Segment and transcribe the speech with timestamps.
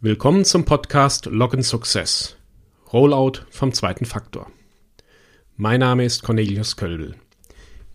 [0.00, 2.36] Willkommen zum Podcast Login Success.
[2.92, 4.48] Rollout vom zweiten Faktor.
[5.56, 7.16] Mein Name ist Cornelius Kölbel.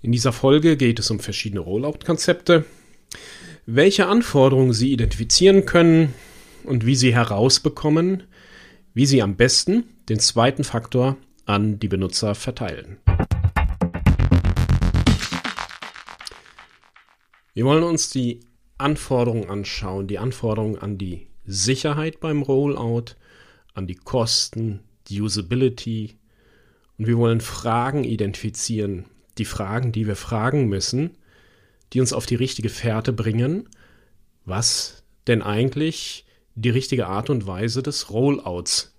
[0.01, 2.65] In dieser Folge geht es um verschiedene Rollout-Konzepte,
[3.65, 6.13] welche Anforderungen Sie identifizieren können
[6.65, 8.23] und wie Sie herausbekommen,
[8.93, 11.15] wie Sie am besten den zweiten Faktor
[11.45, 12.97] an die Benutzer verteilen.
[17.54, 18.41] Wir wollen uns die
[18.77, 23.16] Anforderungen anschauen, die Anforderungen an die Sicherheit beim Rollout,
[23.74, 26.18] an die Kosten, die Usability.
[26.97, 29.06] Und wir wollen Fragen identifizieren,
[29.38, 31.18] die Fragen, die wir fragen müssen,
[31.92, 33.70] die uns auf die richtige Fährte bringen,
[34.45, 36.25] was denn eigentlich
[36.56, 38.95] die richtige Art und Weise des Rollouts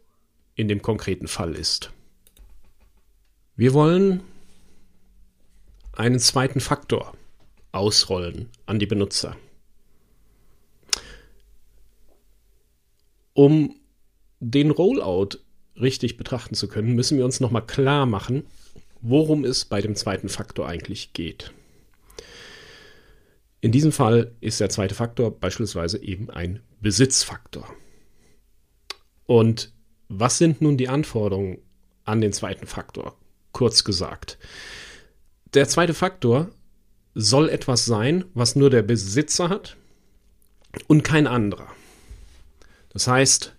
[0.54, 1.92] in dem konkreten Fall ist.
[3.56, 4.22] Wir wollen
[5.92, 7.14] einen zweiten Faktor
[7.70, 9.36] ausrollen an die Benutzer.
[13.34, 13.76] Um
[14.40, 15.38] den Rollout
[15.80, 18.44] richtig betrachten zu können, müssen wir uns nochmal klar machen,
[19.00, 21.52] worum es bei dem zweiten Faktor eigentlich geht.
[23.60, 27.66] In diesem Fall ist der zweite Faktor beispielsweise eben ein Besitzfaktor.
[29.26, 29.72] Und
[30.08, 31.58] was sind nun die Anforderungen
[32.04, 33.16] an den zweiten Faktor?
[33.52, 34.38] Kurz gesagt.
[35.54, 36.50] Der zweite Faktor
[37.14, 39.76] soll etwas sein, was nur der Besitzer hat
[40.86, 41.68] und kein anderer.
[42.94, 43.54] Das heißt,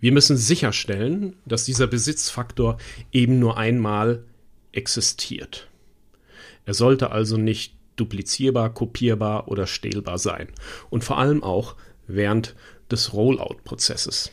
[0.00, 2.78] wir müssen sicherstellen, dass dieser Besitzfaktor
[3.12, 4.24] eben nur einmal
[4.72, 5.68] existiert.
[6.64, 10.48] Er sollte also nicht duplizierbar, kopierbar oder stählbar sein.
[10.88, 12.54] Und vor allem auch während
[12.90, 14.32] des Rollout-Prozesses.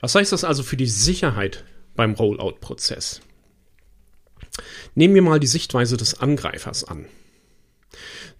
[0.00, 3.20] Was heißt das also für die Sicherheit beim Rollout-Prozess?
[4.96, 7.06] Nehmen wir mal die Sichtweise des Angreifers an.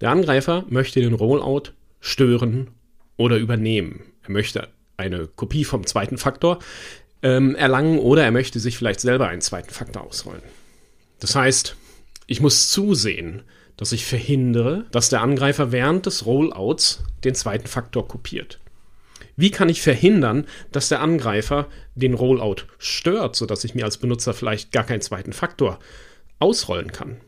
[0.00, 2.72] Der Angreifer möchte den Rollout stören
[3.20, 4.00] oder übernehmen.
[4.22, 6.58] Er möchte eine Kopie vom zweiten Faktor
[7.22, 10.42] ähm, erlangen oder er möchte sich vielleicht selber einen zweiten Faktor ausrollen.
[11.20, 11.76] Das heißt,
[12.26, 13.42] ich muss zusehen,
[13.76, 18.58] dass ich verhindere, dass der Angreifer während des Rollouts den zweiten Faktor kopiert.
[19.36, 24.32] Wie kann ich verhindern, dass der Angreifer den Rollout stört, sodass ich mir als Benutzer
[24.32, 25.78] vielleicht gar keinen zweiten Faktor
[26.38, 27.20] ausrollen kann?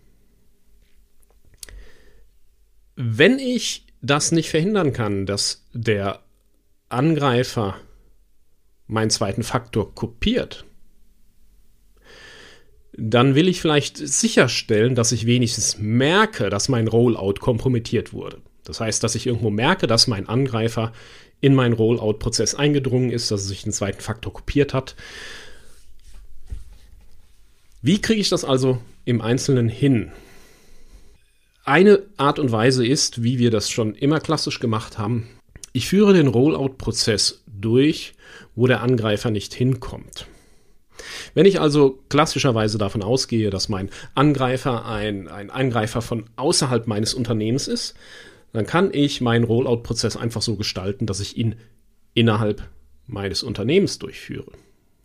[2.97, 6.21] Wenn ich das nicht verhindern kann, dass der
[6.89, 7.77] Angreifer
[8.87, 10.65] meinen zweiten Faktor kopiert,
[12.95, 18.43] dann will ich vielleicht sicherstellen, dass ich wenigstens merke, dass mein Rollout kompromittiert wurde.
[18.65, 20.93] Das heißt, dass ich irgendwo merke, dass mein Angreifer
[21.41, 24.95] in meinen Rollout-Prozess eingedrungen ist, dass er sich den zweiten Faktor kopiert hat.
[27.81, 30.13] Wie kriege ich das also im Einzelnen hin?
[31.65, 35.28] Eine Art und Weise ist, wie wir das schon immer klassisch gemacht haben,
[35.73, 38.15] ich führe den Rollout-Prozess durch,
[38.56, 40.27] wo der Angreifer nicht hinkommt.
[41.34, 47.15] Wenn ich also klassischerweise davon ausgehe, dass mein Angreifer ein, ein Angreifer von außerhalb meines
[47.15, 47.95] Unternehmens ist,
[48.53, 51.55] dann kann ich meinen Rollout-Prozess einfach so gestalten, dass ich ihn
[52.12, 52.69] innerhalb
[53.06, 54.51] meines Unternehmens durchführe.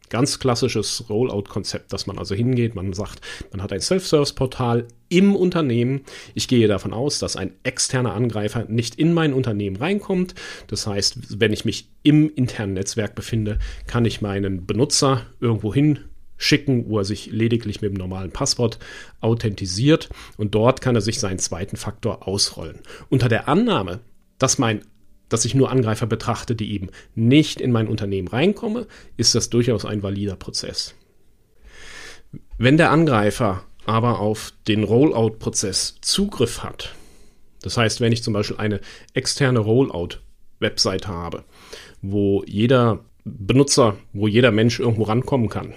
[0.09, 6.01] Ganz klassisches Rollout-Konzept, dass man also hingeht, man sagt, man hat ein Self-Service-Portal im Unternehmen.
[6.33, 10.35] Ich gehe davon aus, dass ein externer Angreifer nicht in mein Unternehmen reinkommt.
[10.67, 15.99] Das heißt, wenn ich mich im internen Netzwerk befinde, kann ich meinen Benutzer irgendwo hin
[16.37, 18.77] schicken, wo er sich lediglich mit dem normalen Passwort
[19.21, 22.79] authentisiert und dort kann er sich seinen zweiten Faktor ausrollen.
[23.09, 23.99] Unter der Annahme,
[24.37, 24.81] dass mein
[25.29, 28.85] dass ich nur Angreifer betrachte, die eben nicht in mein Unternehmen reinkommen,
[29.17, 30.95] ist das durchaus ein valider Prozess.
[32.57, 36.93] Wenn der Angreifer aber auf den Rollout-Prozess Zugriff hat,
[37.61, 38.81] das heißt, wenn ich zum Beispiel eine
[39.13, 41.43] externe Rollout-Website habe,
[42.01, 45.73] wo jeder Benutzer, wo jeder Mensch irgendwo rankommen kann,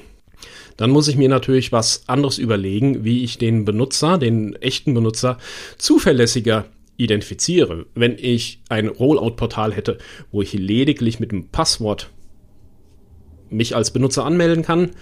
[0.76, 5.36] dann muss ich mir natürlich was anderes überlegen, wie ich den Benutzer, den echten Benutzer,
[5.76, 6.66] zuverlässiger
[7.00, 7.86] identifiziere.
[7.94, 9.98] Wenn ich ein Rollout-Portal hätte,
[10.30, 12.10] wo ich lediglich mit dem Passwort
[13.48, 14.92] mich als Benutzer anmelden kann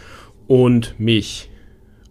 [0.46, 1.50] und mich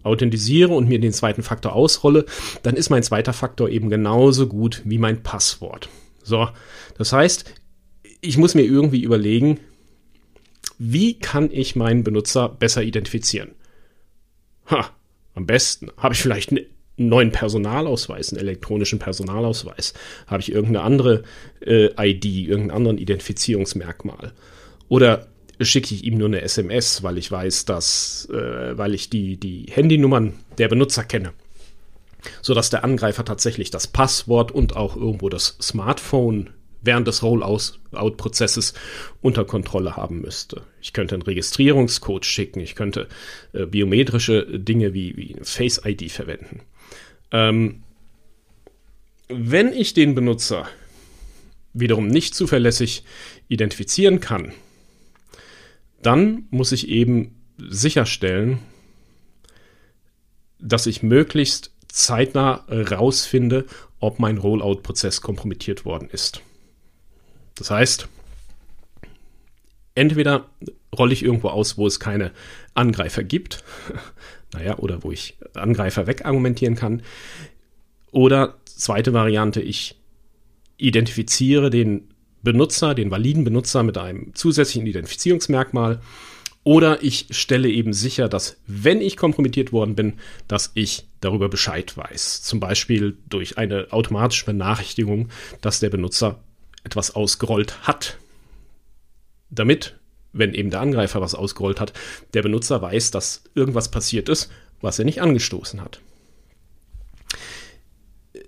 [0.02, 2.24] authentisiere und mir den zweiten Faktor ausrolle,
[2.62, 5.88] dann ist mein zweiter Faktor eben genauso gut wie mein Passwort.
[6.22, 6.48] So,
[6.96, 7.52] das heißt,
[8.20, 9.58] ich muss mir irgendwie überlegen,
[10.78, 13.54] wie kann ich meinen Benutzer besser identifizieren?
[14.70, 14.90] Ha,
[15.34, 16.66] am besten habe ich vielleicht eine
[16.98, 19.94] neuen Personalausweis, einen elektronischen Personalausweis?
[20.26, 21.22] Habe ich irgendeine andere
[21.60, 24.32] äh, ID, irgendeinen anderen Identifizierungsmerkmal?
[24.88, 25.28] Oder
[25.60, 29.66] schicke ich ihm nur eine SMS, weil ich weiß, dass, äh, weil ich die, die
[29.70, 31.32] Handynummern der Benutzer kenne?
[32.42, 36.50] Sodass der Angreifer tatsächlich das Passwort und auch irgendwo das Smartphone
[36.82, 38.74] während des Rollout-Prozesses
[39.20, 40.62] unter Kontrolle haben müsste.
[40.80, 43.08] Ich könnte einen Registrierungscode schicken, ich könnte
[43.52, 46.60] äh, biometrische Dinge wie, wie Face ID verwenden.
[47.30, 47.82] Ähm,
[49.28, 50.68] wenn ich den Benutzer
[51.72, 53.04] wiederum nicht zuverlässig
[53.48, 54.52] identifizieren kann,
[56.02, 58.60] dann muss ich eben sicherstellen,
[60.58, 63.66] dass ich möglichst zeitnah rausfinde,
[64.00, 66.40] ob mein Rollout-Prozess kompromittiert worden ist.
[67.56, 68.08] Das heißt,
[69.94, 70.48] entweder
[70.96, 72.32] rolle ich irgendwo aus, wo es keine
[72.74, 73.64] Angreifer gibt,
[74.52, 77.02] naja, oder wo ich Angreifer wegargumentieren kann,
[78.10, 79.96] oder zweite Variante, ich
[80.78, 82.08] identifiziere den
[82.42, 86.00] Benutzer, den validen Benutzer mit einem zusätzlichen Identifizierungsmerkmal
[86.64, 90.14] oder ich stelle eben sicher, dass wenn ich kompromittiert worden bin,
[90.48, 92.42] dass ich darüber Bescheid weiß.
[92.42, 95.30] Zum Beispiel durch eine automatische Benachrichtigung,
[95.60, 96.40] dass der Benutzer
[96.84, 98.18] etwas ausgerollt hat.
[99.50, 99.97] Damit,
[100.38, 101.92] wenn eben der Angreifer was ausgerollt hat,
[102.34, 104.50] der Benutzer weiß, dass irgendwas passiert ist,
[104.80, 106.00] was er nicht angestoßen hat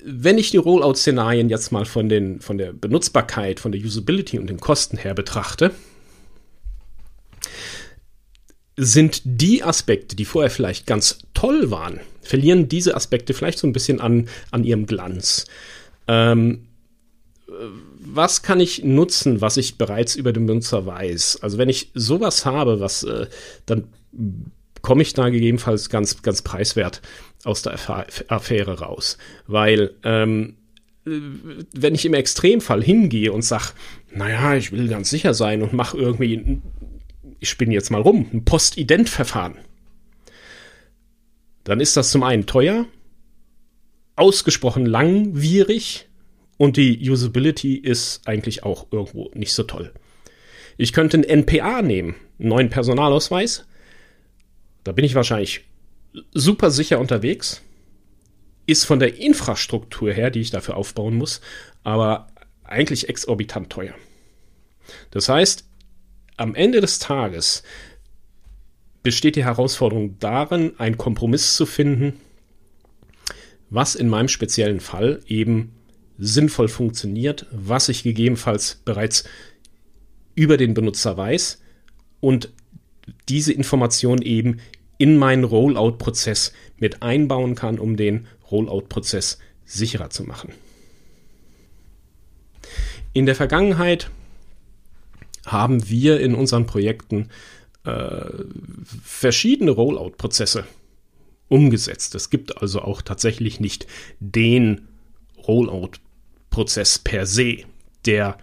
[0.03, 4.49] wenn ich die Rollout-Szenarien jetzt mal von, den, von der Benutzbarkeit, von der Usability und
[4.49, 5.73] den Kosten her betrachte,
[8.77, 13.73] sind die Aspekte, die vorher vielleicht ganz toll waren, verlieren diese Aspekte vielleicht so ein
[13.73, 15.47] bisschen an, an ihrem Glanz.
[16.09, 16.67] Ähm,
[18.03, 21.41] was kann ich nutzen, was ich bereits über den Benutzer weiß?
[21.43, 23.27] Also wenn ich sowas habe, was äh,
[23.67, 23.89] dann
[24.83, 27.03] komme ich da gegebenenfalls ganz, ganz preiswert
[27.45, 27.75] aus der
[28.29, 29.19] Affäre raus.
[29.47, 30.57] Weil, ähm,
[31.05, 33.73] wenn ich im Extremfall hingehe und sage,
[34.13, 36.61] naja, ich will ganz sicher sein und mache irgendwie,
[37.39, 39.57] ich spinne jetzt mal rum, ein Postident-Verfahren,
[41.65, 42.87] dann ist das zum einen teuer,
[44.17, 46.10] ausgesprochen langwierig
[46.61, 49.95] und die Usability ist eigentlich auch irgendwo nicht so toll.
[50.77, 53.65] Ich könnte einen NPA nehmen, einen neuen Personalausweis.
[54.85, 55.65] Da bin ich wahrscheinlich
[56.35, 57.63] super sicher unterwegs,
[58.67, 61.41] ist von der Infrastruktur her, die ich dafür aufbauen muss,
[61.83, 62.27] aber
[62.63, 63.95] eigentlich exorbitant teuer.
[65.13, 65.67] Das heißt,
[66.37, 67.63] am Ende des Tages
[69.03, 72.21] besteht die Herausforderung darin, einen Kompromiss zu finden,
[73.71, 75.73] was in meinem speziellen Fall eben
[76.21, 79.25] sinnvoll funktioniert, was ich gegebenenfalls bereits
[80.35, 81.63] über den Benutzer weiß
[82.21, 82.51] und
[83.29, 84.61] diese Information eben
[84.99, 90.53] in meinen Rollout-Prozess mit einbauen kann, um den Rollout-Prozess sicherer zu machen.
[93.15, 94.11] In der Vergangenheit
[95.47, 97.31] haben wir in unseren Projekten
[97.85, 98.25] äh,
[99.03, 100.65] verschiedene Rollout-Prozesse
[101.49, 102.15] umgesetzt.
[102.15, 103.87] Es gibt also auch tatsächlich nicht
[104.21, 104.87] den
[105.39, 106.10] Rollout-Prozess
[106.51, 107.59] per se,
[108.07, 108.39] der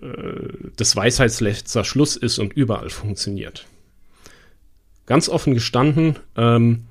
[0.00, 0.06] äh,
[0.76, 3.66] das Weisheitsletzter Schluss ist und überall funktioniert
[5.10, 6.84] ganz offen gestanden, ähm,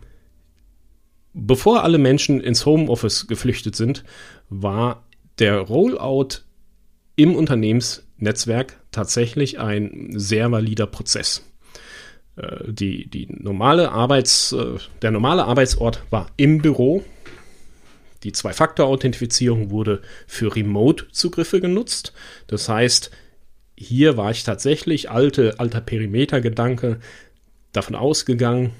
[1.33, 4.03] bevor alle Menschen ins Homeoffice geflüchtet sind,
[4.49, 5.05] war
[5.39, 6.41] der Rollout
[7.15, 11.49] im Unternehmensnetzwerk tatsächlich ein sehr valider Prozess.
[12.35, 17.05] Äh, die, die normale Arbeits, äh, der normale Arbeitsort war im Büro.
[18.23, 22.13] Die Zwei-Faktor-Authentifizierung wurde für Remote-Zugriffe genutzt.
[22.47, 23.11] Das heißt,
[23.77, 26.99] hier war ich tatsächlich alte, alter Perimeter-Gedanke
[27.71, 28.71] davon ausgegangen,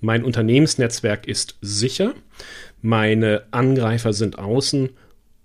[0.00, 2.14] mein Unternehmensnetzwerk ist sicher,
[2.80, 4.90] meine Angreifer sind außen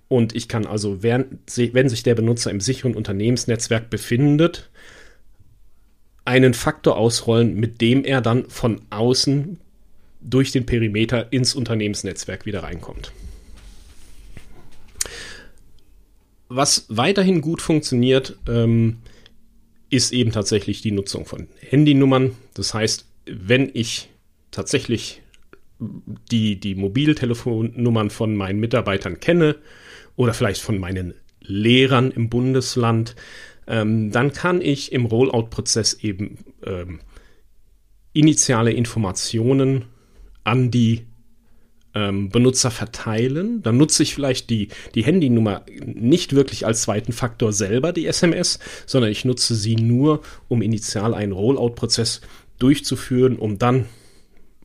[0.08, 4.70] und ich kann also, während, wenn sich der Benutzer im sicheren Unternehmensnetzwerk befindet,
[6.24, 9.60] einen Faktor ausrollen, mit dem er dann von außen
[10.24, 13.12] durch den Perimeter ins Unternehmensnetzwerk wieder reinkommt.
[16.50, 18.98] Was weiterhin gut funktioniert, ähm,
[19.90, 22.36] ist eben tatsächlich die Nutzung von Handynummern.
[22.54, 24.10] Das heißt, wenn ich
[24.52, 25.22] tatsächlich
[26.32, 29.56] die, die Mobiltelefonnummern von meinen Mitarbeitern kenne
[30.16, 33.16] oder vielleicht von meinen Lehrern im Bundesland,
[33.68, 37.00] ähm, dann kann ich im Rollout-Prozess eben ähm,
[38.14, 39.86] initiale Informationen
[40.44, 41.06] an die
[41.94, 43.62] ähm, Benutzer verteilen.
[43.62, 48.60] Dann nutze ich vielleicht die, die Handynummer nicht wirklich als zweiten Faktor selber, die SMS,
[48.86, 52.22] sondern ich nutze sie nur, um initial einen Rollout-Prozess
[52.60, 53.86] durchzuführen, um dann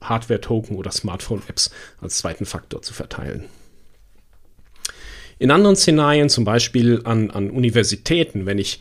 [0.00, 1.70] Hardware-Token oder Smartphone-Apps
[2.00, 3.44] als zweiten Faktor zu verteilen.
[5.38, 8.80] In anderen Szenarien, zum Beispiel an, an Universitäten, wenn ich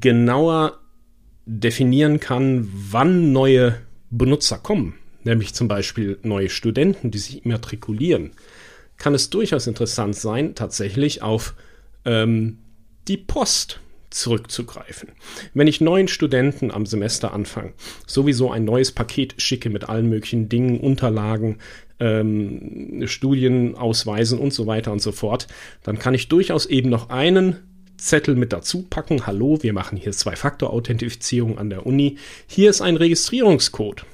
[0.00, 0.78] genauer
[1.44, 4.94] definieren kann, wann neue Benutzer kommen,
[5.26, 8.30] nämlich zum Beispiel neue Studenten, die sich immatrikulieren,
[8.96, 11.54] kann es durchaus interessant sein, tatsächlich auf
[12.06, 12.58] ähm,
[13.08, 15.10] die Post zurückzugreifen.
[15.52, 17.74] Wenn ich neuen Studenten am Semesteranfang
[18.06, 21.58] sowieso ein neues Paket schicke mit allen möglichen Dingen, Unterlagen,
[22.00, 25.48] ähm, Studienausweisen und so weiter und so fort,
[25.82, 27.56] dann kann ich durchaus eben noch einen
[27.98, 29.26] Zettel mit dazu packen.
[29.26, 32.18] Hallo, wir machen hier Zwei-Faktor-Authentifizierung an der Uni.
[32.46, 34.04] Hier ist ein Registrierungscode.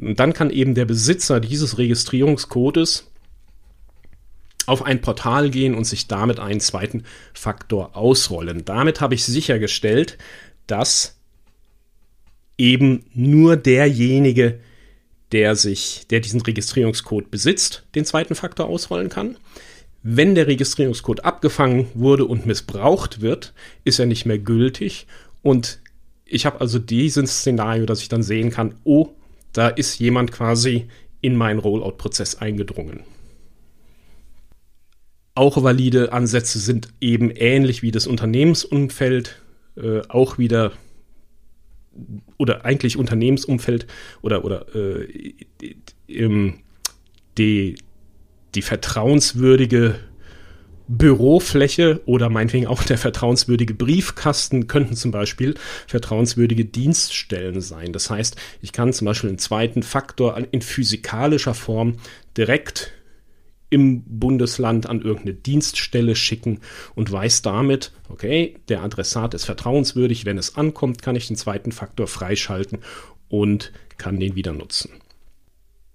[0.00, 3.10] Und dann kann eben der Besitzer dieses Registrierungscodes
[4.66, 7.04] auf ein Portal gehen und sich damit einen zweiten
[7.34, 8.64] Faktor ausrollen.
[8.64, 10.16] Damit habe ich sichergestellt,
[10.66, 11.18] dass
[12.56, 14.60] eben nur derjenige,
[15.32, 19.36] der sich, der diesen Registrierungscode besitzt, den zweiten Faktor ausrollen kann.
[20.02, 23.52] Wenn der Registrierungscode abgefangen wurde und missbraucht wird,
[23.84, 25.06] ist er nicht mehr gültig
[25.42, 25.80] und
[26.24, 29.14] ich habe also dieses Szenario, dass ich dann sehen kann, oh,
[29.52, 30.88] da ist jemand quasi
[31.20, 33.00] in meinen Rollout-Prozess eingedrungen.
[35.34, 39.42] Auch valide Ansätze sind eben ähnlich wie das Unternehmensumfeld,
[39.76, 40.72] äh, auch wieder
[42.38, 43.86] oder eigentlich Unternehmensumfeld
[44.22, 45.76] oder, oder äh, die,
[47.36, 47.74] die,
[48.54, 49.98] die vertrauenswürdige
[50.92, 55.54] Bürofläche oder meinetwegen auch der vertrauenswürdige Briefkasten könnten zum Beispiel
[55.86, 57.92] vertrauenswürdige Dienststellen sein.
[57.92, 61.98] Das heißt, ich kann zum Beispiel einen zweiten Faktor in physikalischer Form
[62.36, 62.92] direkt
[63.70, 66.58] im Bundesland an irgendeine Dienststelle schicken
[66.96, 71.70] und weiß damit, okay, der Adressat ist vertrauenswürdig, wenn es ankommt, kann ich den zweiten
[71.70, 72.80] Faktor freischalten
[73.28, 74.90] und kann den wieder nutzen.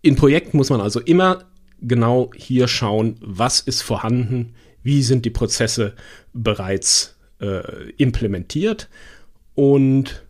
[0.02, 1.44] In Projekten muss man also immer
[1.82, 4.54] genau hier schauen, was ist vorhanden,
[4.86, 5.94] wie sind die Prozesse
[6.32, 8.88] bereits äh, implementiert
[9.56, 10.24] und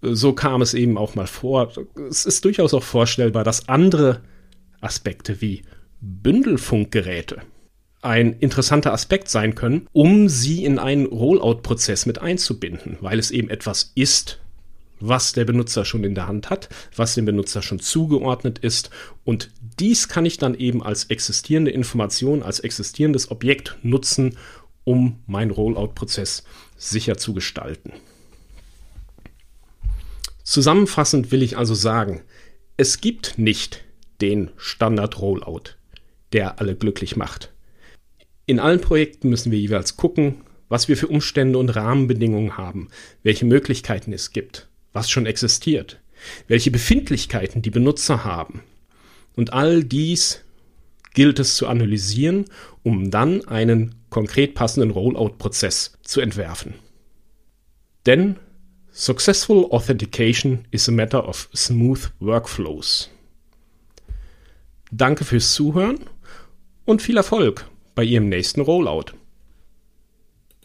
[0.00, 1.72] so kam es eben auch mal vor.
[2.08, 4.22] Es ist durchaus auch vorstellbar, dass andere
[4.80, 5.62] Aspekte wie
[6.00, 7.42] Bündelfunkgeräte
[8.02, 13.50] ein interessanter Aspekt sein können, um sie in einen Rollout-Prozess mit einzubinden, weil es eben
[13.50, 14.38] etwas ist,
[15.00, 18.90] was der Benutzer schon in der Hand hat, was dem Benutzer schon zugeordnet ist
[19.24, 24.38] und dies kann ich dann eben als existierende Information, als existierendes Objekt nutzen,
[24.84, 26.44] um meinen Rollout-Prozess
[26.76, 27.92] sicher zu gestalten.
[30.44, 32.22] Zusammenfassend will ich also sagen,
[32.76, 33.84] es gibt nicht
[34.20, 35.76] den Standard-Rollout
[36.32, 37.52] der alle glücklich macht.
[38.46, 42.88] In allen Projekten müssen wir jeweils gucken, was wir für Umstände und Rahmenbedingungen haben,
[43.22, 46.00] welche Möglichkeiten es gibt, was schon existiert,
[46.48, 48.62] welche Befindlichkeiten die Benutzer haben.
[49.36, 50.42] Und all dies
[51.14, 52.46] gilt es zu analysieren,
[52.82, 56.74] um dann einen konkret passenden Rollout-Prozess zu entwerfen.
[58.06, 58.36] Denn
[58.92, 63.10] Successful Authentication is a matter of smooth workflows.
[64.90, 66.00] Danke fürs Zuhören
[66.86, 69.12] und viel Erfolg bei Ihrem nächsten Rollout.